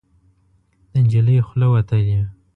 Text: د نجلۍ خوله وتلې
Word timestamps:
د 0.91 0.93
نجلۍ 1.03 1.37
خوله 1.47 1.67
وتلې 1.73 2.19